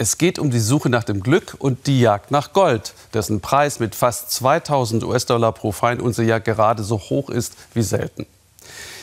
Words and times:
Es 0.00 0.16
geht 0.16 0.38
um 0.38 0.50
die 0.50 0.60
Suche 0.60 0.88
nach 0.88 1.02
dem 1.02 1.24
Glück 1.24 1.56
und 1.58 1.88
die 1.88 2.00
Jagd 2.00 2.30
nach 2.30 2.52
Gold, 2.52 2.94
dessen 3.14 3.40
Preis 3.40 3.80
mit 3.80 3.96
fast 3.96 4.30
2000 4.30 5.02
US-Dollar 5.02 5.50
pro 5.50 5.72
Feinunze 5.72 6.22
ja 6.22 6.38
gerade 6.38 6.84
so 6.84 7.00
hoch 7.00 7.30
ist 7.30 7.54
wie 7.74 7.82
selten. 7.82 8.24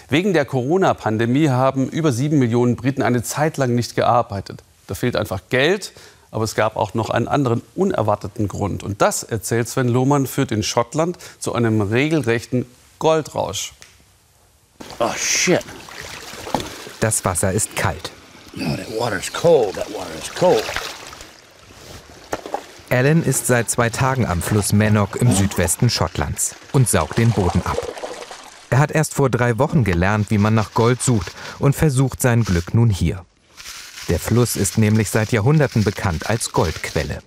Wegen 0.08 0.31
der 0.31 0.46
Corona-Pandemie 0.46 1.50
haben 1.50 1.89
über 1.89 2.13
sieben 2.13 2.39
Millionen 2.39 2.78
Briten 2.78 3.02
eine 3.02 3.23
Zeit 3.23 3.58
lang 3.58 3.76
nicht 3.76 3.97
gearbeitet. 3.97 4.63
Da 4.88 4.96
fehlt 4.96 5.18
einfach 5.18 5.42
Geld, 5.50 5.92
aber 6.31 6.46
es 6.46 6.55
gab 6.55 6.78
auch 6.78 6.94
noch 6.94 7.10
einen 7.10 7.28
anderen 7.28 7.62
unerwarteten 7.76 8.48
Grund. 8.48 8.82
Und 8.82 9.02
das, 9.02 9.24
erzählt 9.24 9.68
Sven 9.68 9.90
Lohmann, 9.90 10.28
führt 10.28 10.54
in 10.54 10.64
Schottland 10.64 11.18
zu 11.40 11.54
einem 11.54 11.82
regelrechten 11.82 12.66
Goldrausch. 13.00 13.74
Oh 15.00 15.12
shit. 15.18 15.60
Das 17.02 17.26
Wasser 17.26 17.52
ist 17.52 17.76
kalt. 17.76 18.12
No, 18.58 18.73
that 18.77 18.88
water's 18.98 19.30
cold. 19.30 19.76
That 19.76 19.94
water 19.94 20.16
is 20.18 20.30
cold. 20.30 20.64
Alan 22.89 23.23
ist 23.23 23.48
seit 23.48 23.70
zwei 23.70 23.89
Tagen 23.89 24.25
am 24.25 24.41
Fluss 24.41 24.71
Mennock 24.71 25.16
im 25.16 25.31
Südwesten 25.31 25.89
Schottlands 25.89 26.55
und 26.71 26.88
saugt 26.88 27.17
den 27.17 27.31
Boden 27.31 27.61
ab. 27.66 27.77
Er 28.70 28.77
hat 28.77 28.91
erst 28.91 29.13
vor 29.13 29.30
drei 29.30 29.58
Wochen 29.58 29.84
gelernt, 29.84 30.30
wie 30.30 30.38
man 30.38 30.53
nach 30.53 30.73
Gold 30.73 31.02
sucht 31.02 31.31
und 31.59 31.75
versucht 31.75 32.21
sein 32.21 32.44
Glück 32.44 32.73
nun 32.73 32.89
hier. 32.89 33.25
Der 34.09 34.20
Fluss 34.20 34.55
ist 34.55 34.77
nämlich 34.77 35.09
seit 35.09 35.31
Jahrhunderten 35.31 35.84
bekannt 35.84 36.30
als 36.30 36.52
Goldquelle. 36.52 37.20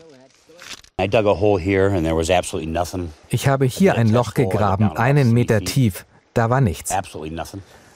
Ich 3.29 3.49
habe 3.49 3.65
hier 3.65 3.95
ein 3.97 4.09
Loch 4.11 4.35
gegraben, 4.35 4.93
einen 4.97 5.33
Meter 5.33 5.61
tief. 5.61 6.07
Da 6.35 6.51
war 6.51 6.61
nichts. 6.61 6.93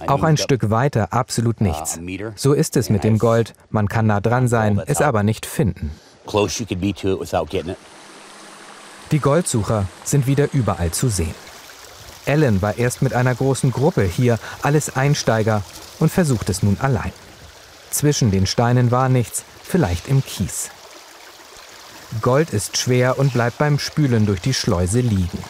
Auch 0.07 0.23
ein 0.25 0.37
Stück 0.37 0.71
weiter 0.71 1.13
absolut 1.13 1.61
nichts. 1.61 2.01
So 2.35 2.55
ist 2.55 2.77
es 2.77 2.91
mit 2.91 3.05
dem 3.05 3.19
Gold. 3.19 3.55
Man 3.71 3.89
kann 3.89 4.07
nah 4.07 4.21
dran 4.21 4.49
sein, 4.49 4.83
es 4.85 5.01
aber 5.01 5.23
nicht 5.23 5.47
finden. 5.47 5.93
Die 9.11 9.19
Goldsucher 9.19 9.87
sind 10.05 10.27
wieder 10.27 10.49
überall 10.53 10.91
zu 10.91 11.09
sehen. 11.09 11.35
Alan 12.27 12.63
war 12.63 12.79
erst 12.79 13.03
mit 13.03 13.15
einer 13.15 13.35
großen 13.35 13.73
Gruppe 13.73 14.05
hier, 14.05 14.39
alles 14.63 14.97
Einsteiger, 14.97 15.63
und 15.99 16.11
versucht 16.11 16.49
es 16.49 16.63
nun 16.63 16.77
allein. 16.81 17.13
Zwischen 17.91 18.31
den 18.31 18.47
Steinen 18.47 18.91
war 18.91 19.09
nichts, 19.09 19.45
vielleicht 19.63 20.09
im 20.09 20.25
Kies. 20.25 20.71
Gold 22.21 22.51
ist 22.51 22.77
schwer 22.77 23.19
und 23.19 23.33
bleibt 23.33 23.59
beim 23.59 23.79
Spülen 23.79 24.27
durch 24.27 24.41
die 24.41 24.55
Schleuse 24.55 25.01
liegen. 25.01 25.43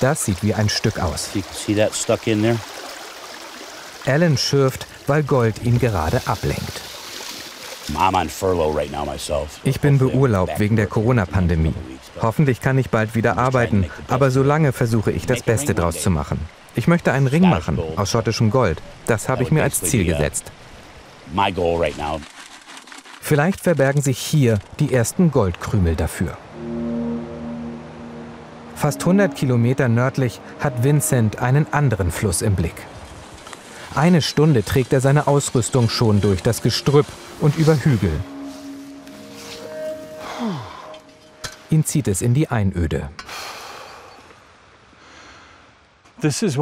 Das 0.00 0.24
sieht 0.24 0.42
wie 0.42 0.54
ein 0.54 0.68
Stück 0.68 0.98
aus. 0.98 1.30
Alan 4.06 4.36
schürft, 4.36 4.86
weil 5.06 5.22
Gold 5.22 5.62
ihn 5.62 5.78
gerade 5.78 6.22
ablenkt. 6.26 6.80
Ich 9.64 9.80
bin 9.80 9.98
beurlaubt 9.98 10.58
wegen 10.58 10.76
der 10.76 10.86
Corona-Pandemie. 10.86 11.74
Hoffentlich 12.20 12.60
kann 12.60 12.78
ich 12.78 12.90
bald 12.90 13.14
wieder 13.14 13.38
arbeiten, 13.38 13.86
aber 14.08 14.30
solange 14.30 14.72
versuche 14.72 15.10
ich 15.12 15.26
das 15.26 15.42
Beste 15.42 15.74
draus 15.74 16.02
zu 16.02 16.10
machen. 16.10 16.40
Ich 16.74 16.86
möchte 16.86 17.12
einen 17.12 17.26
Ring 17.26 17.48
machen 17.48 17.78
aus 17.96 18.10
schottischem 18.10 18.50
Gold. 18.50 18.80
Das 19.06 19.28
habe 19.28 19.42
ich 19.42 19.50
mir 19.50 19.62
als 19.62 19.80
Ziel 19.80 20.04
gesetzt. 20.04 20.50
Vielleicht 23.20 23.60
verbergen 23.60 24.00
sich 24.00 24.18
hier 24.18 24.58
die 24.80 24.92
ersten 24.94 25.30
Goldkrümel 25.30 25.96
dafür. 25.96 26.36
Fast 28.74 29.00
100 29.00 29.34
Kilometer 29.34 29.88
nördlich 29.88 30.40
hat 30.60 30.84
Vincent 30.84 31.40
einen 31.42 31.66
anderen 31.72 32.12
Fluss 32.12 32.42
im 32.42 32.54
Blick. 32.54 32.76
Eine 33.94 34.22
Stunde 34.22 34.64
trägt 34.64 34.92
er 34.92 35.00
seine 35.00 35.26
Ausrüstung 35.26 35.88
schon 35.88 36.20
durch 36.20 36.42
das 36.42 36.62
Gestrüpp 36.62 37.06
und 37.40 37.56
über 37.56 37.74
Hügel. 37.76 38.12
Ihn 41.70 41.84
zieht 41.84 42.08
es 42.08 42.22
in 42.22 42.34
die 42.34 42.48
Einöde. 42.48 43.10
Das 46.20 46.42
ist 46.42 46.58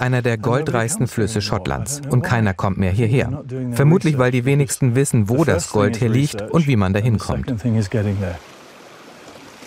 einer 0.00 0.22
der 0.22 0.38
goldreichsten 0.38 1.06
Flüsse 1.06 1.40
Schottlands 1.40 2.02
und 2.10 2.22
keiner 2.22 2.52
kommt 2.52 2.76
mehr 2.76 2.90
hierher. 2.90 3.42
Vermutlich, 3.72 4.18
weil 4.18 4.30
die 4.30 4.44
wenigsten 4.44 4.94
wissen, 4.94 5.30
wo 5.30 5.44
das 5.44 5.70
Gold 5.70 5.96
hier 5.96 6.10
liegt 6.10 6.42
und 6.42 6.66
wie 6.66 6.76
man 6.76 6.92
dahin 6.92 7.18
kommt. 7.18 7.54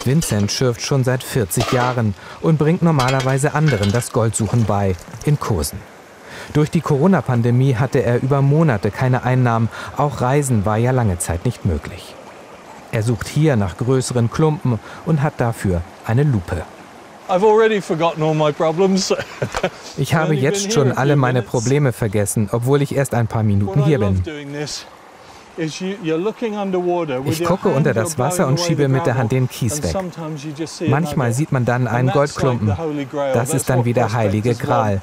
Vincent 0.06 0.52
schürft 0.52 0.82
schon 0.82 1.04
seit 1.04 1.24
40 1.24 1.72
Jahren 1.72 2.14
und 2.42 2.58
bringt 2.58 2.82
normalerweise 2.82 3.54
anderen 3.54 3.92
das 3.92 4.12
Goldsuchen 4.12 4.66
bei, 4.66 4.96
in 5.26 5.40
Kursen. 5.40 5.80
Durch 6.54 6.70
die 6.70 6.82
Corona-Pandemie 6.82 7.76
hatte 7.76 8.04
er 8.04 8.22
über 8.22 8.42
Monate 8.42 8.92
keine 8.92 9.24
Einnahmen, 9.24 9.70
auch 9.98 10.22
Reisen 10.22 10.66
war 10.66 10.78
ja 10.78 10.92
lange 10.92 11.18
Zeit 11.18 11.46
nicht 11.46 11.66
möglich. 11.66 12.16
Er 12.92 13.04
sucht 13.04 13.28
hier 13.28 13.56
nach 13.56 13.78
größeren 13.78 14.32
Klumpen 14.32 14.80
und 15.06 15.22
hat 15.22 15.34
dafür 15.38 15.82
eine 16.06 16.24
Lupe. 16.24 16.64
Ich 19.98 20.14
habe 20.14 20.36
jetzt 20.36 20.72
schon 20.72 20.92
alle 20.92 21.16
meine 21.16 21.42
Probleme 21.42 21.92
vergessen, 21.92 22.50
obwohl 22.52 22.82
ich 22.82 22.96
erst 22.96 23.14
ein 23.16 23.28
paar 23.28 23.44
Minuten 23.44 23.84
hier 23.84 24.00
bin. 24.00 24.22
Ich 25.58 27.44
gucke 27.44 27.70
unter 27.70 27.94
das 27.94 28.18
Wasser 28.18 28.48
und 28.48 28.60
schiebe 28.60 28.88
mit 28.88 29.06
der 29.06 29.16
Hand 29.16 29.32
den 29.32 29.48
Kies 29.50 29.82
weg. 29.84 29.96
Manchmal 30.88 31.34
sieht 31.34 31.52
man 31.52 31.66
dann 31.66 31.88
einen 31.88 32.10
Goldklumpen. 32.10 32.76
Das 33.34 33.54
ist 33.54 33.70
dann 33.70 33.86
wie 33.86 33.94
der 33.94 34.14
heilige 34.14 34.56
Gral. 34.56 35.02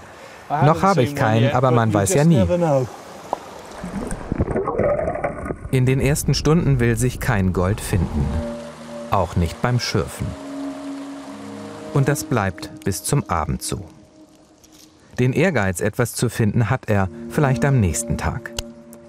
Noch 0.64 0.82
habe 0.82 1.02
ich 1.02 1.14
keinen, 1.14 1.52
aber 1.52 1.70
man 1.70 1.92
weiß 1.94 2.14
ja 2.14 2.24
nie. 2.24 2.44
In 5.70 5.86
den 5.86 6.00
ersten 6.00 6.34
Stunden 6.34 6.80
will 6.80 6.96
sich 6.96 7.19
kein 7.19 7.54
Gold 7.54 7.80
finden. 7.80 8.26
Auch 9.10 9.36
nicht 9.36 9.62
beim 9.62 9.80
Schürfen. 9.80 10.26
Und 11.94 12.08
das 12.08 12.24
bleibt 12.24 12.84
bis 12.84 13.02
zum 13.04 13.28
Abend 13.28 13.62
so. 13.62 13.84
Den 15.19 15.32
Ehrgeiz, 15.32 15.80
etwas 15.80 16.14
zu 16.14 16.28
finden, 16.28 16.69
hat 16.70 16.88
er, 16.88 17.08
vielleicht 17.30 17.64
am 17.64 17.80
nächsten 17.80 18.19
Tag. 18.19 18.51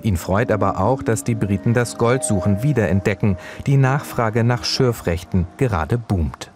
Ihn 0.04 0.18
freut 0.18 0.52
aber 0.52 0.80
auch, 0.80 1.02
dass 1.02 1.24
die 1.24 1.36
Briten 1.36 1.74
das 1.74 1.98
Goldsuchen 1.98 2.62
wiederentdecken. 2.62 3.38
Die 3.66 3.78
Nachfrage 3.78 4.44
nach 4.44 4.66
Schürfrechten 4.66 5.48
gerade 5.58 5.98
boomt. 5.98 6.52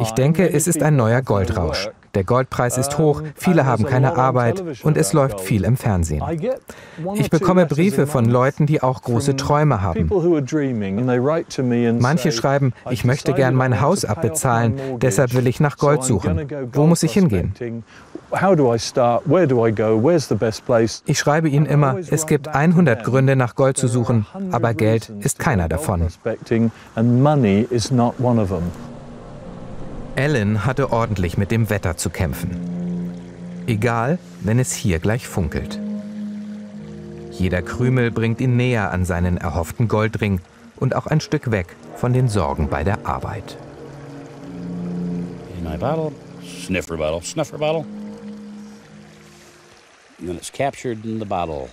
Ich 0.00 0.10
denke, 0.12 0.52
es 0.52 0.66
ist 0.66 0.82
ein 0.82 0.96
neuer 0.96 1.22
Goldrausch. 1.22 1.88
Der 2.14 2.24
Goldpreis 2.24 2.76
ist 2.76 2.98
hoch, 2.98 3.22
viele 3.34 3.64
haben 3.64 3.84
keine 3.84 4.16
Arbeit 4.16 4.62
und 4.82 4.96
es 4.96 5.12
läuft 5.12 5.40
viel 5.40 5.64
im 5.64 5.76
Fernsehen. 5.76 6.22
Ich 7.14 7.30
bekomme 7.30 7.66
Briefe 7.66 8.06
von 8.06 8.26
Leuten, 8.26 8.66
die 8.66 8.82
auch 8.82 9.02
große 9.02 9.36
Träume 9.36 9.80
haben. 9.80 10.10
Manche 12.00 12.32
schreiben, 12.32 12.72
ich 12.90 13.04
möchte 13.04 13.32
gern 13.32 13.54
mein 13.54 13.80
Haus 13.80 14.04
abbezahlen, 14.04 14.74
deshalb 15.00 15.34
will 15.34 15.46
ich 15.46 15.60
nach 15.60 15.78
Gold 15.78 16.04
suchen. 16.04 16.46
Wo 16.72 16.86
muss 16.86 17.02
ich 17.02 17.12
hingehen? 17.12 17.54
Ich 21.06 21.18
schreibe 21.18 21.48
ihnen 21.48 21.66
immer, 21.66 21.96
es 22.10 22.26
gibt 22.26 22.48
100 22.48 23.04
Gründe 23.04 23.36
nach 23.36 23.54
Gold 23.54 23.76
zu 23.76 23.88
suchen, 23.88 24.26
aber 24.50 24.74
Geld 24.74 25.12
ist 25.20 25.38
keiner 25.38 25.68
davon. 25.68 26.06
Ellen 30.14 30.66
hatte 30.66 30.92
ordentlich 30.92 31.38
mit 31.38 31.50
dem 31.50 31.70
Wetter 31.70 31.96
zu 31.96 32.10
kämpfen. 32.10 32.50
Egal, 33.66 34.18
wenn 34.40 34.58
es 34.58 34.74
hier 34.74 34.98
gleich 34.98 35.26
funkelt. 35.26 35.78
Jeder 37.30 37.62
Krümel 37.62 38.10
bringt 38.10 38.40
ihn 38.40 38.56
näher 38.56 38.90
an 38.90 39.06
seinen 39.06 39.38
erhofften 39.38 39.88
Goldring 39.88 40.40
und 40.76 40.94
auch 40.94 41.06
ein 41.06 41.20
Stück 41.20 41.50
weg 41.50 41.74
von 41.96 42.12
den 42.12 42.28
Sorgen 42.28 42.68
bei 42.68 42.84
der 42.84 43.06
Arbeit. 43.06 43.56
In 45.56 45.64
my 45.64 45.78
bottle, 45.78 46.12
sniffer 46.44 46.98
bottle, 46.98 47.22
sniffer 47.22 47.56
bottle. 47.56 47.86
And 50.18 50.28
then 50.28 50.36
it's 50.36 50.52
captured 50.52 51.04
in 51.06 51.18
the 51.20 51.24
bottle. 51.24 51.70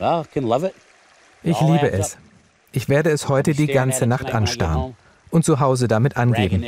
Well, 0.00 0.24
can 0.32 0.44
love 0.44 0.66
it. 0.66 0.74
Ich 1.44 1.60
liebe 1.60 1.92
es. 1.92 2.16
Ich 2.72 2.88
werde 2.88 3.10
es 3.10 3.28
heute 3.28 3.54
die 3.54 3.68
ganze 3.68 4.06
Nacht 4.08 4.34
anstarren 4.34 4.96
und 5.34 5.44
zu 5.44 5.58
Hause 5.58 5.88
damit 5.88 6.16
angeben. 6.16 6.64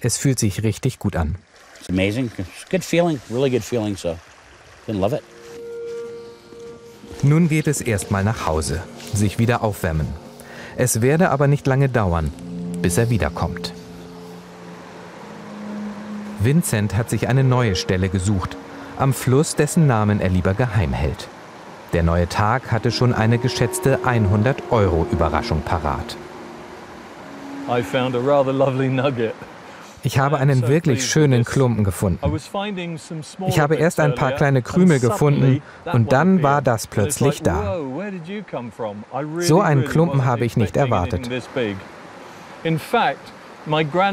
Es 0.00 0.16
fühlt 0.16 0.38
sich 0.38 0.62
richtig 0.62 0.98
gut 0.98 1.16
an. 1.16 1.34
Nun 7.22 7.48
geht 7.48 7.66
es 7.66 7.80
erstmal 7.80 8.22
nach 8.22 8.46
Hause, 8.46 8.82
sich 9.12 9.38
wieder 9.38 9.62
aufwärmen. 9.62 10.06
Es 10.76 11.00
werde 11.00 11.30
aber 11.30 11.48
nicht 11.48 11.66
lange 11.66 11.88
dauern, 11.88 12.32
bis 12.80 12.96
er 12.96 13.10
wiederkommt. 13.10 13.72
Vincent 16.38 16.94
hat 16.96 17.10
sich 17.10 17.28
eine 17.28 17.42
neue 17.42 17.74
Stelle 17.74 18.08
gesucht, 18.08 18.56
am 18.98 19.14
Fluss, 19.14 19.56
dessen 19.56 19.86
Namen 19.86 20.20
er 20.20 20.28
lieber 20.28 20.54
geheim 20.54 20.92
hält. 20.92 21.28
Der 21.92 22.02
neue 22.02 22.28
Tag 22.28 22.70
hatte 22.70 22.92
schon 22.92 23.12
eine 23.12 23.38
geschätzte 23.38 24.04
100 24.04 24.70
Euro 24.70 25.06
Überraschung 25.10 25.62
parat. 25.62 26.16
Ich 30.02 30.18
habe 30.20 30.38
einen 30.38 30.68
wirklich 30.68 31.04
schönen 31.04 31.44
Klumpen 31.44 31.82
gefunden. 31.82 32.20
Ich 33.48 33.58
habe 33.58 33.74
erst 33.74 33.98
ein 33.98 34.14
paar 34.14 34.32
kleine 34.32 34.62
Krümel 34.62 35.00
gefunden 35.00 35.62
und 35.92 36.12
dann 36.12 36.42
war 36.42 36.62
das 36.62 36.86
plötzlich 36.86 37.42
da. 37.42 37.78
So 39.40 39.60
einen 39.60 39.84
Klumpen 39.84 40.24
habe 40.24 40.44
ich 40.44 40.56
nicht 40.56 40.76
erwartet. 40.76 41.28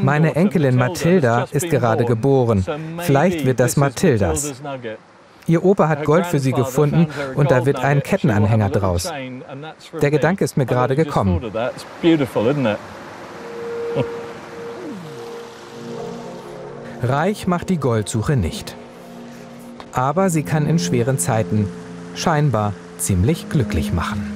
Meine 0.02 0.34
Enkelin 0.34 0.76
Mathilda 0.76 1.46
ist 1.52 1.70
gerade 1.70 2.04
geboren. 2.04 2.66
Vielleicht 2.98 3.46
wird 3.46 3.60
das 3.60 3.76
Mathildas. 3.76 4.62
Ihr 5.46 5.64
Opa 5.64 5.88
hat 5.88 6.04
Gold 6.04 6.26
für 6.26 6.38
sie 6.38 6.52
gefunden 6.52 7.06
und 7.36 7.50
da 7.50 7.66
wird 7.66 7.78
ein 7.78 8.02
Kettenanhänger 8.02 8.70
draus. 8.70 9.12
Der 10.00 10.10
Gedanke 10.10 10.44
ist 10.44 10.56
mir 10.56 10.66
gerade 10.66 10.96
gekommen. 10.96 11.40
Reich 17.02 17.46
macht 17.46 17.68
die 17.70 17.78
Goldsuche 17.78 18.36
nicht. 18.36 18.76
Aber 19.92 20.30
sie 20.30 20.42
kann 20.42 20.66
in 20.66 20.78
schweren 20.78 21.18
Zeiten 21.18 21.68
scheinbar 22.14 22.72
ziemlich 22.98 23.48
glücklich 23.48 23.92
machen. 23.92 24.33